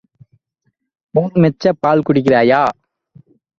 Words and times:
ஊர் 1.15 1.37
மெச்சப் 1.43 1.81
பால் 1.81 2.05
குடிக்கிறாயா? 2.07 2.61